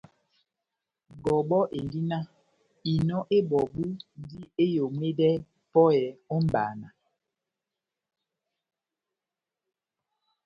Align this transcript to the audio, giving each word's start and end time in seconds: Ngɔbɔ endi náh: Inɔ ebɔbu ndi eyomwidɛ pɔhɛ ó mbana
Ngɔbɔ 1.17 1.59
endi 1.77 1.99
náh: 2.09 2.25
Inɔ 2.93 3.17
ebɔbu 3.37 3.83
ndi 4.21 4.39
eyomwidɛ 4.65 5.29
pɔhɛ 5.73 6.03
ó 6.33 6.37
mbana 6.45 6.87